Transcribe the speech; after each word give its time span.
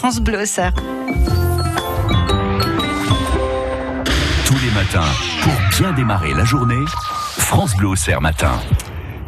France 0.00 0.18
Bleu 0.22 0.40
Auxerre. 0.40 0.72
Tous 4.46 4.54
les 4.54 4.70
matins, 4.70 5.04
pour 5.42 5.52
bien 5.78 5.92
démarrer 5.92 6.32
la 6.32 6.46
journée, 6.46 6.82
France 7.36 7.76
Bleu 7.76 7.88
Auxerre 7.88 8.22
matin. 8.22 8.58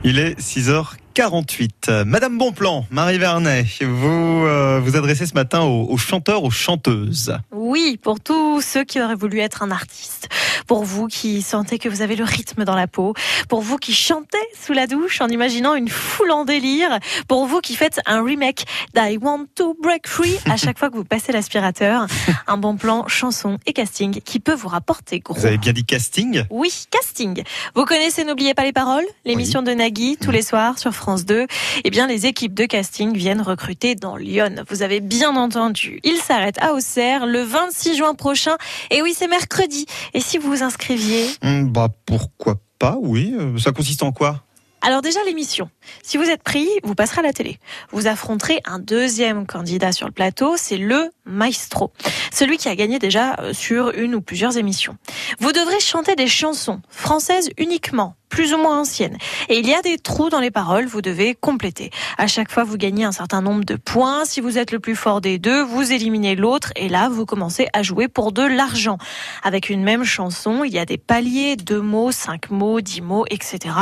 Il 0.02 0.18
est 0.18 0.40
6h48. 0.40 2.04
Madame 2.04 2.38
Bonplan, 2.38 2.86
Marie 2.90 3.18
Vernet, 3.18 3.66
vous 3.82 4.46
euh, 4.46 4.80
vous 4.82 4.96
adressez 4.96 5.26
ce 5.26 5.34
matin 5.34 5.60
aux, 5.60 5.88
aux 5.90 5.98
chanteurs, 5.98 6.42
aux 6.42 6.50
chanteuses. 6.50 7.36
Oui, 7.72 7.96
pour 7.96 8.20
tous 8.20 8.60
ceux 8.60 8.84
qui 8.84 9.00
auraient 9.00 9.14
voulu 9.14 9.38
être 9.38 9.62
un 9.62 9.70
artiste, 9.70 10.28
pour 10.66 10.84
vous 10.84 11.06
qui 11.06 11.40
sentez 11.40 11.78
que 11.78 11.88
vous 11.88 12.02
avez 12.02 12.16
le 12.16 12.24
rythme 12.24 12.66
dans 12.66 12.74
la 12.74 12.86
peau, 12.86 13.14
pour 13.48 13.62
vous 13.62 13.78
qui 13.78 13.94
chantez 13.94 14.36
sous 14.62 14.74
la 14.74 14.86
douche 14.86 15.22
en 15.22 15.28
imaginant 15.28 15.74
une 15.74 15.88
foule 15.88 16.32
en 16.32 16.44
délire, 16.44 16.98
pour 17.28 17.46
vous 17.46 17.62
qui 17.62 17.74
faites 17.74 17.98
un 18.04 18.22
remake 18.22 18.66
d'I 18.94 19.16
Want 19.16 19.46
to 19.54 19.74
Break 19.82 20.06
Free 20.06 20.38
à 20.50 20.58
chaque 20.58 20.78
fois 20.78 20.90
que 20.90 20.96
vous 20.96 21.04
passez 21.04 21.32
l'aspirateur, 21.32 22.06
un 22.46 22.58
bon 22.58 22.76
plan 22.76 23.08
chanson 23.08 23.56
et 23.64 23.72
casting 23.72 24.20
qui 24.20 24.38
peut 24.38 24.52
vous 24.52 24.68
rapporter 24.68 25.20
gros. 25.20 25.32
Vous 25.32 25.46
avez 25.46 25.56
bien 25.56 25.72
dit 25.72 25.86
casting? 25.86 26.44
Oui, 26.50 26.70
casting. 26.90 27.42
Vous 27.74 27.86
connaissez 27.86 28.24
N'oubliez 28.24 28.52
pas 28.52 28.64
les 28.64 28.74
paroles, 28.74 29.06
l'émission 29.24 29.62
de 29.62 29.72
Nagui 29.72 30.18
tous 30.18 30.30
les 30.30 30.42
soirs 30.42 30.78
sur 30.78 30.92
France 30.92 31.24
2. 31.24 31.46
Eh 31.84 31.90
bien, 31.90 32.06
les 32.06 32.26
équipes 32.26 32.52
de 32.52 32.66
casting 32.66 33.16
viennent 33.16 33.40
recruter 33.40 33.94
dans 33.94 34.16
Lyon. 34.16 34.56
Vous 34.68 34.82
avez 34.82 35.00
bien 35.00 35.36
entendu. 35.36 36.00
Ils 36.04 36.18
s'arrêtent 36.18 36.62
à 36.62 36.74
Auxerre 36.74 37.24
le 37.24 37.42
26 37.66 37.96
juin 37.96 38.14
prochain. 38.14 38.56
Et 38.90 39.02
oui, 39.02 39.14
c'est 39.16 39.28
mercredi. 39.28 39.86
Et 40.14 40.20
si 40.20 40.38
vous 40.38 40.48
vous 40.50 40.62
inscriviez 40.62 41.26
Hmm, 41.42 41.64
Bah 41.70 41.88
pourquoi 42.06 42.56
pas, 42.78 42.96
oui. 43.00 43.34
Euh, 43.38 43.58
Ça 43.58 43.72
consiste 43.72 44.02
en 44.02 44.12
quoi? 44.12 44.42
Alors 44.84 45.00
déjà 45.00 45.20
l'émission. 45.24 45.70
Si 46.02 46.16
vous 46.16 46.24
êtes 46.24 46.42
pris, 46.42 46.68
vous 46.82 46.96
passerez 46.96 47.20
à 47.20 47.22
la 47.22 47.32
télé. 47.32 47.60
Vous 47.92 48.08
affronterez 48.08 48.60
un 48.64 48.80
deuxième 48.80 49.46
candidat 49.46 49.92
sur 49.92 50.06
le 50.08 50.12
plateau, 50.12 50.54
c'est 50.56 50.76
le 50.76 51.12
maestro. 51.24 51.92
Celui 52.32 52.56
qui 52.56 52.68
a 52.68 52.74
gagné 52.74 52.98
déjà 52.98 53.36
euh, 53.40 53.52
sur 53.52 53.90
une 53.90 54.14
ou 54.14 54.20
plusieurs 54.20 54.56
émissions. 54.56 54.96
Vous 55.38 55.52
devrez 55.52 55.80
chanter 55.80 56.16
des 56.16 56.26
chansons 56.26 56.80
françaises 56.88 57.50
uniquement, 57.58 58.16
plus 58.28 58.54
ou 58.54 58.58
moins 58.58 58.80
anciennes. 58.80 59.18
Et 59.48 59.58
il 59.58 59.68
y 59.68 59.74
a 59.74 59.82
des 59.82 59.98
trous 59.98 60.30
dans 60.30 60.40
les 60.40 60.50
paroles, 60.50 60.86
vous 60.86 61.02
devez 61.02 61.34
compléter. 61.34 61.90
À 62.18 62.26
chaque 62.26 62.50
fois, 62.50 62.64
vous 62.64 62.76
gagnez 62.76 63.04
un 63.04 63.12
certain 63.12 63.42
nombre 63.42 63.64
de 63.64 63.76
points. 63.76 64.24
Si 64.24 64.40
vous 64.40 64.58
êtes 64.58 64.72
le 64.72 64.80
plus 64.80 64.96
fort 64.96 65.20
des 65.20 65.38
deux, 65.38 65.62
vous 65.62 65.92
éliminez 65.92 66.34
l'autre 66.34 66.72
et 66.76 66.88
là, 66.88 67.08
vous 67.08 67.26
commencez 67.26 67.68
à 67.72 67.82
jouer 67.82 68.08
pour 68.08 68.32
de 68.32 68.42
l'argent. 68.42 68.98
Avec 69.42 69.70
une 69.70 69.82
même 69.82 70.04
chanson, 70.04 70.64
il 70.64 70.72
y 70.72 70.78
a 70.78 70.86
des 70.86 70.98
paliers, 70.98 71.56
deux 71.56 71.80
mots, 71.80 72.10
cinq 72.10 72.50
mots, 72.50 72.80
dix 72.80 73.00
mots, 73.00 73.26
etc. 73.30 73.74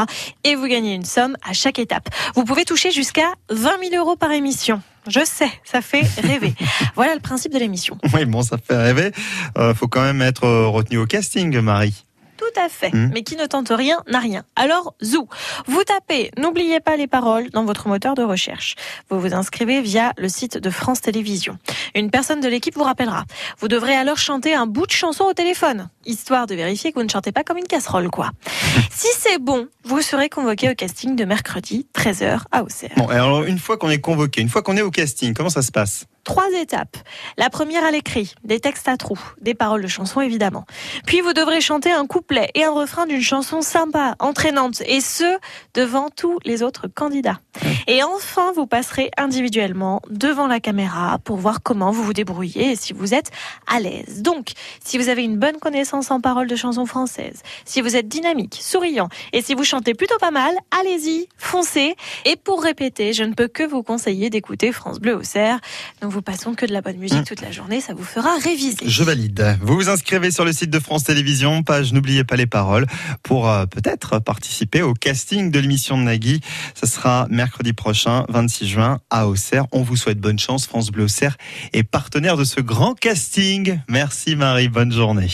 Et 0.45 0.55
vous 0.55 0.67
gagnez 0.67 0.95
une 0.95 1.05
somme 1.05 1.37
à 1.49 1.53
chaque 1.53 1.79
étape. 1.79 2.09
Vous 2.35 2.45
pouvez 2.45 2.65
toucher 2.65 2.91
jusqu'à 2.91 3.33
20 3.51 3.91
000 3.91 4.05
euros 4.05 4.17
par 4.17 4.33
émission. 4.33 4.83
Je 5.11 5.25
sais, 5.25 5.51
ça 5.65 5.83
fait 5.83 6.03
rêver. 6.23 6.55
voilà 6.95 7.15
le 7.15 7.21
principe 7.21 7.53
de 7.53 7.59
l'émission. 7.59 7.99
Oui, 8.15 8.25
bon, 8.27 8.43
ça 8.43 8.59
fait 8.59 8.77
rêver. 8.77 9.11
Euh, 9.59 9.75
faut 9.75 9.89
quand 9.89 10.03
même 10.03 10.23
être 10.23 10.45
euh, 10.45 10.69
retenu 10.69 10.99
au 10.99 11.07
casting, 11.07 11.59
Marie. 11.59 12.07
Tout 12.53 12.61
à 12.61 12.69
fait. 12.69 12.95
Hmm. 12.95 13.11
Mais 13.13 13.23
qui 13.23 13.37
ne 13.37 13.47
tente 13.47 13.69
rien 13.71 13.99
n'a 14.09 14.19
rien. 14.19 14.43
Alors, 14.57 14.95
zou. 15.03 15.29
Vous 15.67 15.83
tapez, 15.85 16.31
n'oubliez 16.39 16.81
pas 16.81 16.97
les 16.97 17.07
paroles 17.07 17.51
dans 17.51 17.65
votre 17.65 17.89
moteur 17.89 18.15
de 18.15 18.23
recherche. 18.23 18.77
Vous 19.09 19.21
vous 19.21 19.35
inscrivez 19.35 19.81
via 19.81 20.13
le 20.17 20.29
site 20.29 20.59
de 20.59 20.71
France 20.71 21.01
Télévisions. 21.01 21.59
Une 21.95 22.11
personne 22.11 22.41
de 22.41 22.49
l'équipe 22.49 22.75
vous 22.75 22.83
rappellera. 22.83 23.25
Vous 23.59 23.69
devrez 23.69 23.95
alors 23.95 24.17
chanter 24.17 24.55
un 24.55 24.67
bout 24.67 24.87
de 24.87 24.93
chanson 24.93 25.25
au 25.25 25.33
téléphone, 25.33 25.89
histoire 26.07 26.47
de 26.47 26.55
vérifier 26.55 26.93
que 26.93 26.99
vous 26.99 27.05
ne 27.05 27.11
chantez 27.11 27.33
pas 27.33 27.45
comme 27.45 27.59
une 27.59 27.67
casserole, 27.67 28.11
quoi. 28.11 28.31
si 28.91 29.09
c'est 29.19 29.39
bon, 29.39 29.69
vous 29.85 30.01
serez 30.01 30.29
convoqué 30.29 30.71
au 30.71 30.75
casting 30.75 31.17
de 31.17 31.25
mercredi, 31.25 31.87
13h 31.95 32.41
à 32.51 32.63
Auxerre. 32.63 32.91
Bon, 32.97 33.09
alors 33.09 33.45
une 33.45 33.59
fois 33.59 33.77
qu'on 33.77 33.91
est 33.91 34.01
convoqué, 34.01 34.41
une 34.41 34.49
fois 34.49 34.63
qu'on 34.63 34.77
est 34.77 34.83
au 34.83 34.91
casting, 34.91 35.35
comment 35.35 35.51
ça 35.51 35.63
se 35.63 35.71
passe? 35.71 36.07
Trois 36.31 36.53
étapes. 36.53 36.97
La 37.39 37.51
première 37.51 37.85
à 37.85 37.91
l'écrit, 37.91 38.37
des 38.45 38.61
textes 38.61 38.87
à 38.87 38.97
trous, 38.97 39.19
des 39.41 39.55
paroles 39.55 39.83
de 39.83 39.89
chansons 39.89 40.21
évidemment. 40.21 40.65
Puis 41.05 41.23
vous 41.23 41.33
devrez 41.33 41.61
chanter 41.61 41.91
un 41.91 42.07
couplet 42.07 42.51
et 42.55 42.63
un 42.63 42.71
refrain 42.71 43.07
d'une 43.07 43.21
chanson 43.21 43.63
sympa, 43.63 44.15
entraînante, 44.21 44.81
et 44.87 45.01
ce, 45.01 45.41
devant 45.75 46.09
tous 46.09 46.39
les 46.45 46.63
autres 46.63 46.87
candidats. 46.87 47.41
Et 47.89 48.05
enfin, 48.05 48.53
vous 48.53 48.69
passerez 48.69 49.11
individuellement 49.19 50.03
devant 50.09 50.47
la 50.47 50.61
caméra 50.61 51.19
pour 51.19 51.37
voir 51.37 51.65
comment 51.65 51.91
vous 51.91 52.05
vous 52.05 52.13
débrouillez 52.13 52.71
et 52.71 52.77
si 52.77 52.93
vous 52.93 53.13
êtes 53.13 53.33
à 53.67 53.81
l'aise. 53.81 54.23
Donc, 54.23 54.53
si 54.85 54.99
vous 54.99 55.09
avez 55.09 55.25
une 55.25 55.37
bonne 55.37 55.57
connaissance 55.57 56.13
en 56.13 56.21
paroles 56.21 56.47
de 56.47 56.55
chansons 56.55 56.87
françaises, 56.87 57.43
si 57.65 57.81
vous 57.81 57.97
êtes 57.97 58.07
dynamique, 58.07 58.57
souriant, 58.63 59.09
et 59.33 59.43
si 59.43 59.55
vous 59.55 59.65
chantez 59.65 59.95
plutôt 59.95 60.19
pas 60.19 60.31
mal, 60.31 60.55
allez-y, 60.71 61.27
foncez. 61.37 61.97
Et 62.25 62.37
pour 62.37 62.63
répéter, 62.63 63.15
je 63.15 63.25
ne 63.25 63.35
peux 63.35 63.49
que 63.49 63.65
vous 63.65 63.83
conseiller 63.83 64.31
d'écouter 64.31 64.71
France 64.71 65.01
Bleu 65.01 65.17
Auxerre. 65.17 65.59
Nous 66.03 66.20
passons 66.23 66.55
que 66.55 66.67
de 66.67 66.73
la 66.73 66.81
bonne 66.81 66.97
musique 66.97 67.25
toute 67.25 67.41
la 67.41 67.51
journée, 67.51 67.81
ça 67.81 67.95
vous 67.95 68.05
fera 68.05 68.37
réviser. 68.39 68.77
Je 68.85 69.03
valide. 69.03 69.59
Vous 69.61 69.75
vous 69.75 69.89
inscrivez 69.89 70.31
sur 70.31 70.45
le 70.45 70.53
site 70.53 70.71
de 70.71 70.79
France 70.79 71.05
Télévisions, 71.05 71.63
page 71.63 71.93
N'oubliez 71.93 72.25
pas 72.25 72.37
les 72.37 72.47
paroles, 72.47 72.87
pour 73.23 73.49
euh, 73.49 73.67
peut-être 73.67 74.19
participer 74.19 74.83
au 74.83 74.95
casting 74.95 75.51
de 75.51 75.59
l'émission 75.59 75.99
de 75.99 76.03
Nagui. 76.03 76.41
Ce 76.75 76.87
sera 76.87 77.27
mercredi 77.31 77.73
prochain, 77.73 78.25
26 78.29 78.69
juin, 78.69 79.01
à 79.11 79.27
Auxerre. 79.29 79.67
On 79.73 79.83
vous 79.83 79.97
souhaite 79.97 80.19
bonne 80.19 80.39
chance. 80.39 80.67
France 80.67 80.91
Bleu 80.91 81.05
Auxerre 81.05 81.37
est 81.73 81.83
partenaire 81.83 82.37
de 82.37 82.45
ce 82.45 82.61
grand 82.61 82.95
casting. 82.95 83.81
Merci 83.89 84.37
Marie, 84.37 84.69
bonne 84.69 84.93
journée. 84.93 85.29